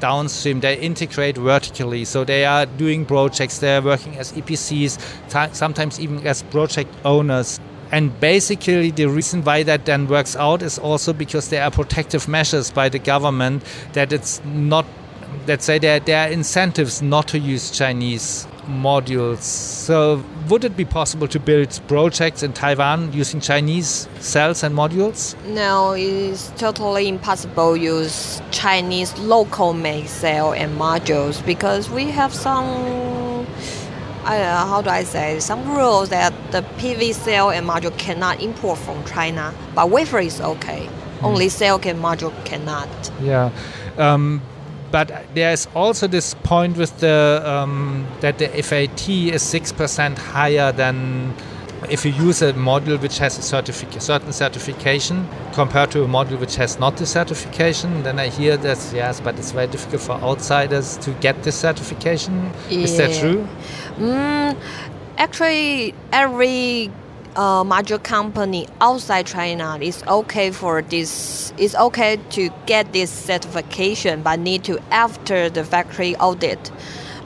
[0.00, 4.98] downstream they integrate vertically so they are doing projects they're working as EPCs
[5.54, 7.60] sometimes even as project owners
[7.92, 12.28] and basically the reason why that then works out is also because there are protective
[12.28, 14.84] measures by the government that it's not
[15.46, 19.42] let's say there, there are incentives not to use Chinese modules.
[19.42, 25.36] So, would it be possible to build projects in Taiwan using Chinese cells and modules?
[25.46, 32.34] No, it's totally impossible to use Chinese local made cell and modules because we have
[32.34, 33.05] some.
[34.26, 37.96] I don't know, how do I say some rules that the PV cell and module
[37.96, 40.88] cannot import from China, but wafer is okay.
[41.20, 41.22] Mm.
[41.22, 42.88] Only cell and module cannot.
[43.22, 43.50] Yeah.
[43.96, 44.42] Um,
[44.90, 50.72] but there's also this point with the um, that the FAT is six percent higher
[50.72, 51.32] than
[51.90, 56.38] if you use a module which has a certific- certain certification compared to a module
[56.38, 60.12] which has not the certification, then I hear that yes, but it's very difficult for
[60.12, 62.50] outsiders to get this certification.
[62.68, 62.78] Yeah.
[62.80, 63.46] Is that true?
[63.98, 64.56] Mm,
[65.18, 66.90] actually, every
[67.36, 71.52] uh, module company outside China is okay for this.
[71.58, 76.70] It's okay to get this certification, but need to after the factory audit.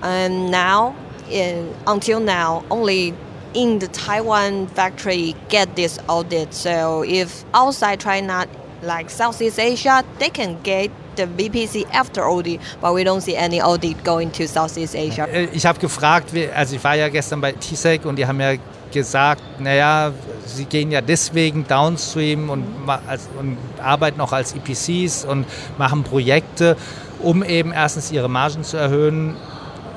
[0.02, 0.96] And now,
[1.30, 3.14] in, until now, only
[3.54, 6.54] in the Taiwan factory get this audit.
[6.54, 8.46] So if outside China,
[8.82, 13.60] like Southeast Asia, they can get the VPC after audit, but we don't see any
[13.60, 15.26] audit going to Southeast Asia.
[15.26, 18.54] Äh, ich habe gefragt, also ich war ja gestern bei TSEC und die haben ja
[18.92, 20.12] gesagt, naja,
[20.46, 22.64] sie gehen ja deswegen downstream und,
[23.38, 25.46] und arbeiten auch als EPCs und
[25.78, 26.76] machen Projekte,
[27.20, 29.36] um eben erstens ihre Margen zu erhöhen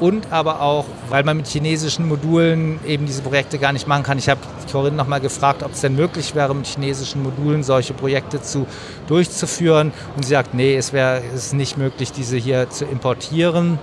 [0.03, 4.17] und aber auch, weil man mit chinesischen Modulen eben diese Projekte gar nicht machen kann.
[4.17, 8.41] Ich habe Corinne nochmal gefragt, ob es denn möglich wäre, mit chinesischen Modulen solche Projekte
[8.41, 8.67] zu,
[9.07, 9.93] durchzuführen.
[10.17, 13.79] Und sie sagt, nee, es wäre es nicht möglich, diese hier zu importieren.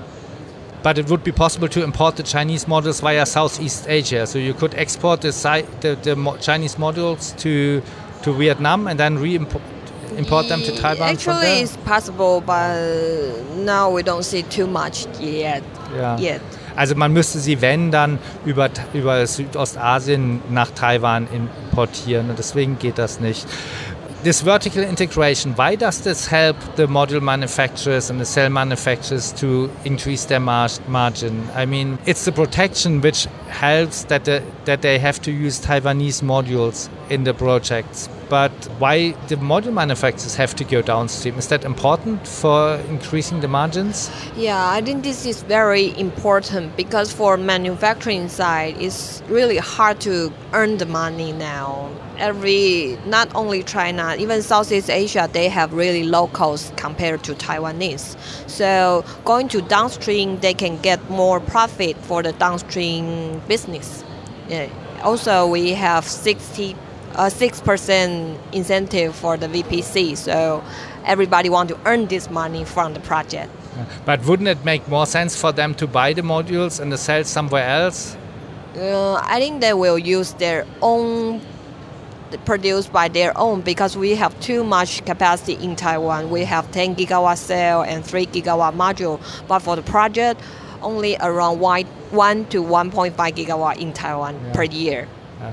[0.82, 4.26] but it would be possible to import the Chinese models via Southeast Asia.
[4.26, 5.30] So you could export the,
[5.82, 7.82] the, the Chinese modules to
[8.22, 9.62] to Vietnam and then re-import
[10.16, 11.10] import them to Taiwan.
[11.10, 12.76] Actually, it's possible, but
[13.56, 15.62] now we don't see too much yet.
[15.96, 16.16] Ja.
[16.16, 16.40] Yet.
[16.76, 22.96] Also man müsste sie, wenn, dann über, über Südostasien nach Taiwan importieren und deswegen geht
[22.96, 23.46] das nicht.
[24.22, 29.70] this vertical integration, why does this help the module manufacturers and the cell manufacturers to
[29.84, 31.48] increase their mar margin?
[31.54, 36.22] I mean, it's the protection which helps that, the, that they have to use Taiwanese
[36.22, 38.08] modules in the projects.
[38.30, 41.36] But why the module manufacturers have to go downstream?
[41.36, 44.08] Is that important for increasing the margins?
[44.36, 50.32] Yeah, I think this is very important because for manufacturing side, it's really hard to
[50.52, 51.90] earn the money now.
[52.18, 58.16] Every not only China, even Southeast Asia, they have really low costs compared to Taiwanese.
[58.48, 64.04] So going to downstream, they can get more profit for the downstream business.
[64.48, 64.68] Yeah.
[65.02, 66.76] Also, we have 60
[67.12, 70.16] a 6% incentive for the VPC.
[70.16, 70.62] So
[71.04, 73.50] everybody want to earn this money from the project.
[74.04, 77.66] But wouldn't it make more sense for them to buy the modules and sell somewhere
[77.66, 78.16] else?
[78.76, 81.40] Uh, I think they will use their own
[82.44, 86.30] produced by their own because we have too much capacity in Taiwan.
[86.30, 90.40] We have 10 gigawatt cell and 3 gigawatt module, but for the project,
[90.82, 91.84] only around 1
[92.46, 94.52] to 1.5 gigawatt in Taiwan yeah.
[94.52, 95.08] per year.
[95.40, 95.52] Yeah.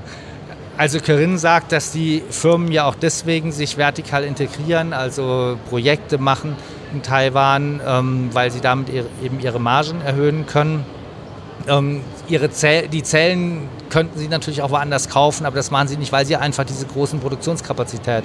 [0.78, 6.54] Also Corinne sagt, dass die Firmen ja auch deswegen sich vertikal integrieren, also Projekte machen
[6.92, 10.86] in Taiwan, ähm, weil sie damit ihre, eben ihre Margen erhöhen können.
[11.66, 15.96] Ähm, ihre Zell die Zellen könnten sie natürlich auch woanders kaufen, aber das machen sie
[15.96, 18.22] nicht, weil sie einfach diese großen Produktionskapazitäten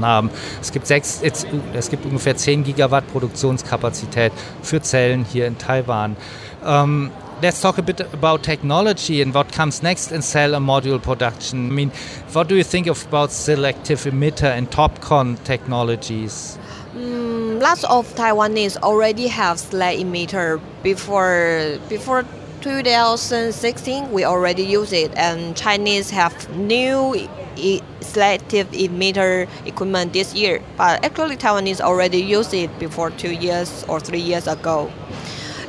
[0.00, 0.30] haben.
[0.62, 6.16] Es gibt, sechs, es gibt ungefähr 10 Gigawatt Produktionskapazität für Zellen hier in Taiwan.
[6.64, 7.10] Ähm,
[7.42, 11.66] let's talk a bit about technology and what comes next in cell and module production.
[11.66, 11.90] I mean,
[12.32, 16.56] what do you think about selective emitter and TOPCon technologies?
[16.94, 22.24] Mm, lots of Taiwanese already have SLAC emitter before before
[22.60, 30.62] 2016 we already use it and Chinese have new e selective emitter equipment this year
[30.76, 34.92] but actually Taiwanese already use it before two years or three years ago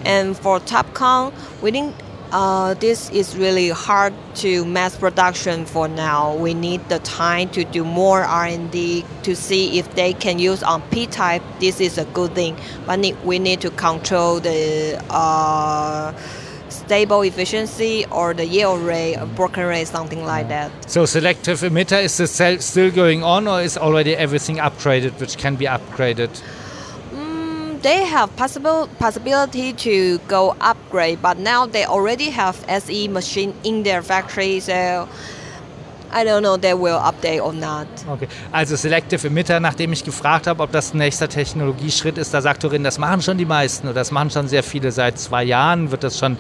[0.05, 1.95] and for TOPCon, we think
[2.33, 6.35] uh, this is really hard to mass production for now.
[6.35, 10.81] We need the time to do more R&D to see if they can use on
[10.89, 11.43] P-type.
[11.59, 16.11] This is a good thing, but we need to control the uh,
[16.69, 20.71] stable efficiency or the yield rate, or broken rate, something like that.
[20.89, 25.37] So selective emitter is the cell still going on, or is already everything upgraded, which
[25.37, 26.41] can be upgraded?
[27.83, 33.83] They have possible possibility to go upgrade, but now they already have SE machine in
[33.83, 35.05] their factory, so
[36.13, 37.87] I don't know they will update or not.
[38.07, 42.41] Okay, also Selective Emitter, nachdem ich gefragt habe, ob das ein nächster Technologieschritt ist, da
[42.41, 44.93] sagt Torin, das machen schon die meisten oder das machen schon sehr viele.
[44.93, 46.37] Seit zwei Jahren wird das schon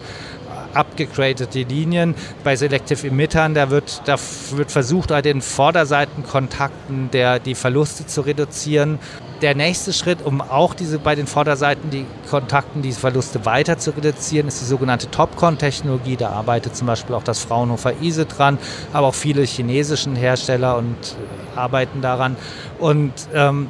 [0.73, 2.15] abgegradete Linien.
[2.43, 4.15] Bei Selective Emittern, da wird, da
[4.51, 8.99] wird versucht, bei den Vorderseitenkontakten der, die Verluste zu reduzieren.
[9.41, 13.91] Der nächste Schritt, um auch diese bei den Vorderseiten die Kontakten, diese Verluste weiter zu
[13.91, 16.15] reduzieren, ist die sogenannte Topcon-Technologie.
[16.15, 18.57] Da arbeitet zum Beispiel auch das Fraunhofer ISE dran,
[18.93, 22.37] aber auch viele chinesischen Hersteller und äh, arbeiten daran.
[22.79, 23.69] Und ähm,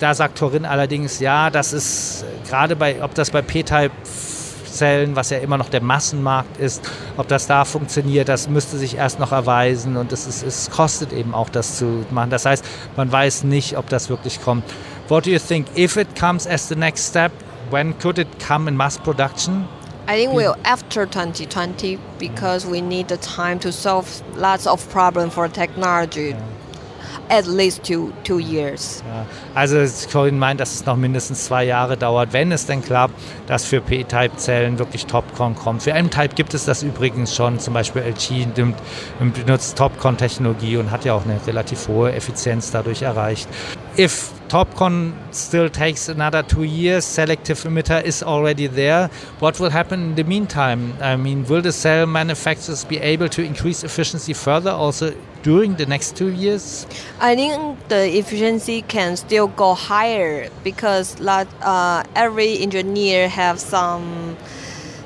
[0.00, 3.92] da sagt Torin allerdings, ja, das ist gerade bei, ob das bei P-Type
[4.72, 6.82] Zellen, was ja immer noch der Massenmarkt ist.
[7.16, 11.12] Ob das da funktioniert, das müsste sich erst noch erweisen und es, ist, es kostet
[11.12, 12.30] eben auch, das zu machen.
[12.30, 12.64] Das heißt,
[12.96, 14.64] man weiß nicht, ob das wirklich kommt.
[15.08, 15.66] What do you think?
[15.76, 17.32] If it comes as the next step,
[17.70, 19.68] when could it come in mass production?
[20.08, 24.06] I think we'll after 2020 because we need the time to solve
[24.36, 26.30] lots of problems for technology.
[26.30, 26.40] Yeah
[27.30, 29.02] at least two, two years.
[29.06, 29.78] Ja, also
[30.10, 33.14] Corinne meint, dass es noch mindestens zwei Jahre dauert, wenn es denn klappt,
[33.46, 35.82] dass für P-Type-Zellen wirklich Topcon kommt.
[35.82, 37.58] Für M-Type gibt es das übrigens schon.
[37.58, 38.46] Zum Beispiel LG
[39.32, 43.48] benutzt Topcon-Technologie und hat ja auch eine relativ hohe Effizienz dadurch erreicht.
[43.96, 47.04] If TopCon still takes another two years.
[47.04, 49.06] Selective emitter is already there.
[49.38, 50.94] What will happen in the meantime?
[51.00, 55.86] I mean, will the cell manufacturers be able to increase efficiency further also during the
[55.86, 56.84] next two years?
[57.20, 64.36] I think the efficiency can still go higher because uh, every engineer have some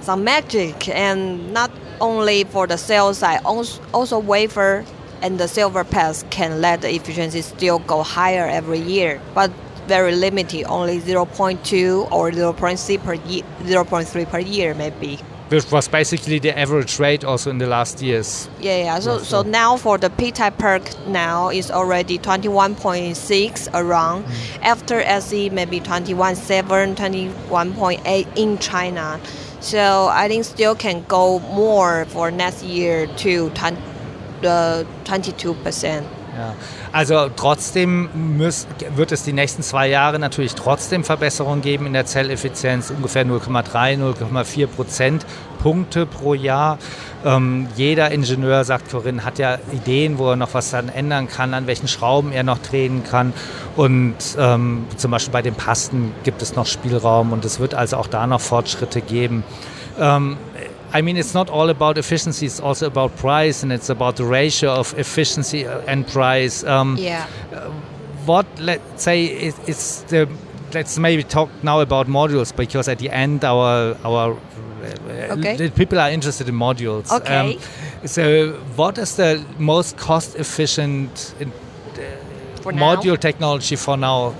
[0.00, 4.84] some magic and not only for the cell side, also, also wafer
[5.24, 9.50] and the silver pass can let the efficiency still go higher every year, but
[9.86, 15.18] very limited, only 0.2 or 0.3 per year, 0.3 per year maybe.
[15.48, 18.48] Which was basically the average rate also in the last years.
[18.60, 18.98] Yeah, yeah.
[18.98, 24.24] So, so now for the P-type perk now is already 21.6 around.
[24.24, 24.62] Mm.
[24.62, 29.20] After SE maybe 21.7, 21.8 in China.
[29.60, 33.50] So I think still can go more for next year to
[34.44, 36.06] 22 percent.
[36.36, 36.54] Ja.
[36.92, 42.06] Also trotzdem muss, wird es die nächsten zwei Jahre natürlich trotzdem Verbesserungen geben in der
[42.06, 46.78] Zelleffizienz, ungefähr 0,3, 0,4 Prozentpunkte pro Jahr.
[47.24, 51.54] Ähm, jeder Ingenieur, sagt Corinne, hat ja Ideen, wo er noch was dann ändern kann,
[51.54, 53.32] an welchen Schrauben er noch drehen kann.
[53.76, 57.96] Und ähm, zum Beispiel bei den Pasten gibt es noch Spielraum und es wird also
[57.96, 59.44] auch da noch Fortschritte geben.
[59.98, 60.36] Ähm,
[60.94, 64.24] I mean, it's not all about efficiency, it's also about price and it's about the
[64.24, 66.62] ratio of efficiency and price.
[66.62, 67.26] Um, yeah.
[68.26, 70.28] what, let's say, is the,
[70.72, 74.38] let's maybe talk now about modules because at the end, our, our
[74.84, 75.68] okay.
[75.70, 77.10] people are interested in modules.
[77.10, 77.56] Okay.
[77.56, 81.44] Um, so, what is the most cost efficient uh,
[82.70, 83.16] module now?
[83.16, 84.34] technology for now?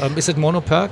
[0.00, 0.90] Um, is it monoperc?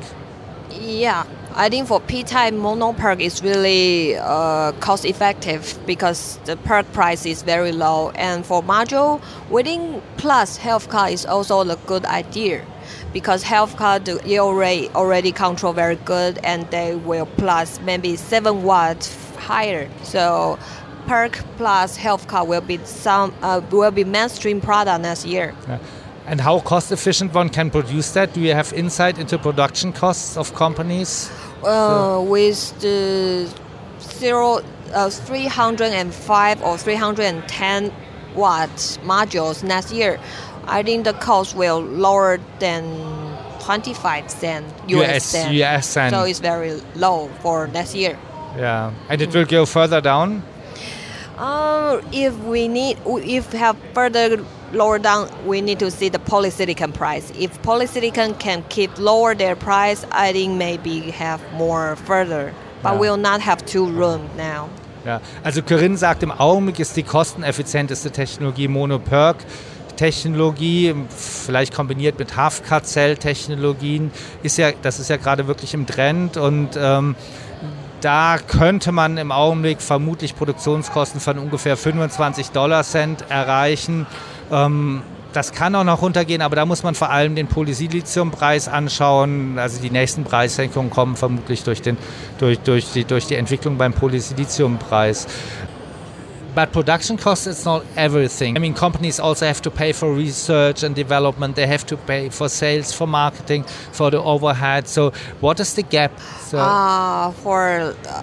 [0.70, 1.24] Yeah,
[1.58, 7.26] I think for P-type mono perk is really uh, cost effective because the perk price
[7.26, 8.10] is very low.
[8.10, 12.64] And for module, within plus health car is also a good idea
[13.12, 18.14] because health car the yield rate already control very good and they will plus maybe
[18.14, 19.90] 7 watts higher.
[20.04, 20.60] So
[21.08, 25.56] perk plus health car will be some uh, will be mainstream product next year.
[25.66, 25.80] Yeah.
[26.28, 28.34] And how cost efficient one can produce that?
[28.34, 31.30] Do you have insight into production costs of companies?
[31.62, 33.48] Uh, with the
[34.00, 34.60] zero,
[34.94, 37.92] uh, 305 or 310
[38.34, 38.70] watt
[39.02, 40.18] modules next year,
[40.66, 42.84] I think the cost will lower than
[43.60, 45.54] 25 cent US, US cent.
[45.54, 46.14] US cent.
[46.14, 48.18] So it's very low for next year.
[48.56, 50.42] Yeah, and it will go further down.
[51.36, 56.92] Uh, if we need, if have further lower down, we need to see the polysilicon
[56.92, 57.32] price.
[57.38, 62.52] If polysilicon can keep lower their price, I think maybe have more further.
[62.82, 62.98] But ja.
[63.00, 64.68] we'll not have two room now.
[65.04, 69.36] Ja, also Corinne sagt, im Augenblick ist die kosteneffizienteste Technologie Mono-PERC.
[69.96, 74.12] Technologie, vielleicht kombiniert mit Half-Cut-Cell-Technologien,
[74.42, 77.16] ist ja, das ist ja gerade wirklich im Trend und ähm,
[78.00, 84.06] da könnte man im Augenblick vermutlich Produktionskosten von ungefähr 25 Dollar Cent erreichen.
[84.50, 89.58] Ähm, das kann auch noch runtergehen, aber da muss man vor allem den Polysiliziumpreis anschauen.
[89.58, 91.98] Also die nächsten Preissenkungen kommen vermutlich durch, den,
[92.38, 95.26] durch, durch, die, durch die Entwicklung beim Polysiliziumpreis.
[96.54, 98.56] But production costs is not everything.
[98.56, 101.54] I mean, companies also have to pay for research and development.
[101.54, 104.88] They have to pay for sales, for marketing, for the overhead.
[104.88, 106.10] So, what is the gap?
[106.40, 108.22] So uh, for uh,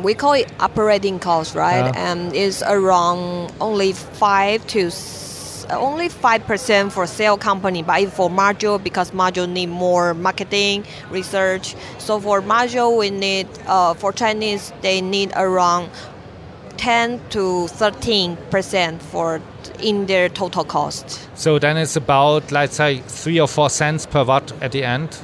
[0.00, 1.84] um, we call it operating cost, right?
[1.84, 2.12] Yeah.
[2.12, 4.90] And it's around only five to
[5.70, 11.76] only five percent for sale company, but for module because module need more marketing research.
[11.98, 15.90] So for module, we need uh, for Chinese they need around
[16.76, 19.40] 10 to 13 percent for
[19.80, 21.28] in their total cost.
[21.34, 25.16] So then it's about let's say three or four cents per watt at the end.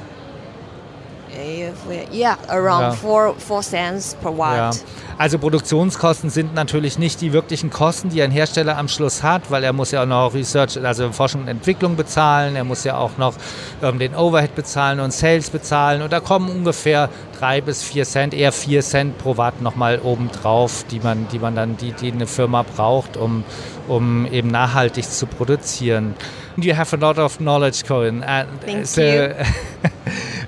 [2.11, 2.91] Yeah, around ja.
[2.91, 4.75] four, four cents per watt.
[4.75, 4.81] Ja.
[5.19, 9.63] Also Produktionskosten sind natürlich nicht die wirklichen Kosten, die ein Hersteller am Schluss hat, weil
[9.63, 13.17] er muss ja auch noch Research, also Forschung und Entwicklung bezahlen, er muss ja auch
[13.17, 13.33] noch
[13.81, 17.09] ähm, den Overhead bezahlen und Sales bezahlen und da kommen ungefähr
[17.39, 21.55] drei bis vier Cent, eher vier Cent pro Watt nochmal obendrauf, die man, die man
[21.55, 23.43] dann, die, die eine Firma braucht, um,
[23.87, 26.15] um eben nachhaltig zu produzieren.
[26.61, 28.23] You have a lot of knowledge, Corinne.
[28.23, 29.33] And uh, Thank so, you.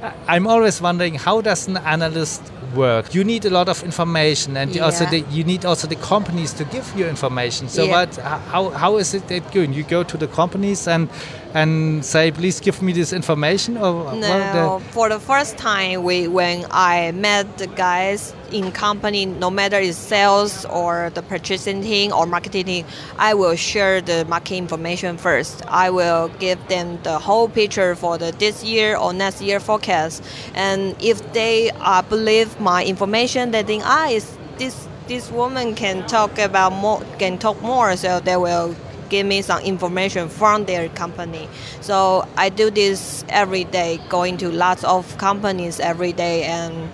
[0.27, 2.41] I'm always wondering how does an analyst
[2.75, 3.13] work?
[3.13, 4.85] You need a lot of information, and Yeah.
[4.85, 7.67] also the, you need also the companies to give you information.
[7.69, 7.91] So, Yeah.
[7.91, 8.15] what?
[8.51, 9.73] How how is it that going?
[9.73, 11.09] You go to the companies and
[11.53, 16.65] and say, please give me this information, or No, for the first time, we when
[16.71, 22.25] I met the guys in company, no matter it's sales or the purchasing team or
[22.25, 22.85] marketing
[23.17, 25.63] I will share the market information first.
[25.67, 30.23] I will give them the whole picture for the this year or next year forecast,
[30.53, 36.05] and if they uh, believe my information, they think ah, is this this woman can
[36.07, 38.75] talk about more, can talk more, so they will
[39.09, 41.49] give me some information from their company.
[41.81, 46.91] So I do this every day, going to lots of companies every day, and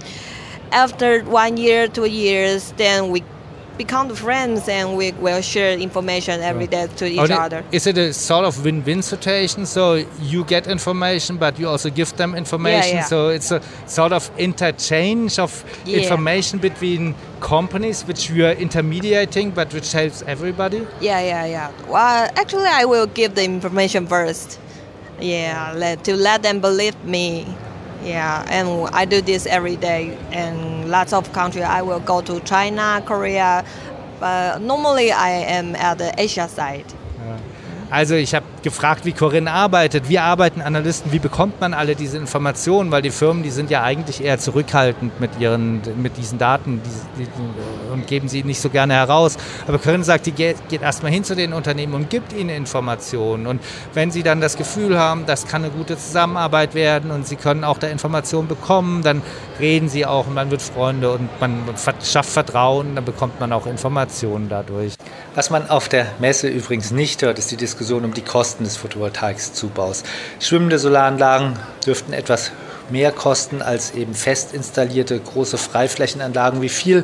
[0.72, 3.24] after one year, two years, then we
[3.78, 7.62] become friends and we will share information every day to each the- other.
[7.74, 9.66] Is it a sort of win-win situation?
[9.66, 12.98] So you get information, but you also give them information.
[12.98, 13.04] yeah.
[13.04, 15.52] So it's a sort of interchange of
[15.86, 15.98] Yeah.
[16.00, 20.88] information between companies, which you are intermediating, but which helps everybody.
[21.02, 21.72] Yeah, yeah, yeah.
[21.90, 24.58] Well, actually, I will give the information first.
[25.20, 27.46] Yeah, let, to let them believe me.
[28.06, 30.16] Yeah, and I do this every day.
[30.32, 33.66] And lots of countries, I will go to China, Korea.
[34.20, 36.86] But normally, I am at the Asia side.
[37.90, 40.10] Also ich habe gefragt, wie Corinne arbeitet.
[40.10, 41.12] Wie arbeiten Analysten?
[41.12, 42.92] Wie bekommt man alle diese Informationen?
[42.92, 46.82] Weil die Firmen, die sind ja eigentlich eher zurückhaltend mit ihren, mit diesen Daten
[47.18, 49.38] die, die, und geben sie nicht so gerne heraus.
[49.68, 53.46] Aber Corinne sagt, die geht, geht erstmal hin zu den Unternehmen und gibt ihnen Informationen.
[53.46, 53.62] Und
[53.94, 57.64] wenn sie dann das Gefühl haben, das kann eine gute Zusammenarbeit werden und sie können
[57.64, 59.22] auch da Informationen bekommen, dann
[59.60, 61.64] reden sie auch und man wird Freunde und man
[62.04, 64.96] schafft Vertrauen, dann bekommt man auch Informationen dadurch.
[65.36, 68.78] Was man auf der Messe übrigens nicht hört, ist die Diskussion um die Kosten des
[68.78, 70.04] Photovoltaikzubaus.
[70.40, 72.54] Schwimmende Solaranlagen dürften etwas
[72.90, 76.62] mehr kosten als eben fest installierte große Freiflächenanlagen.
[76.62, 77.04] Wie viel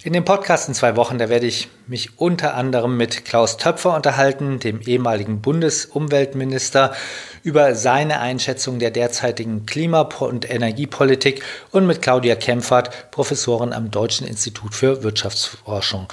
[0.05, 3.97] In dem Podcast in zwei Wochen, da werde ich mich unter anderem mit Klaus Töpfer
[3.97, 6.95] unterhalten, dem ehemaligen Bundesumweltminister,
[7.43, 14.29] über seine Einschätzung der derzeitigen Klima- und Energiepolitik und mit Claudia Kempfert, Professorin am Deutschen
[14.29, 16.07] Institut für Wirtschaftsforschung.